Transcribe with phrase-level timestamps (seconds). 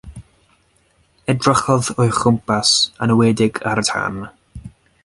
[1.33, 2.73] Edrychodd o'i chwmpas,
[3.07, 4.21] yn enwedig ar y tân.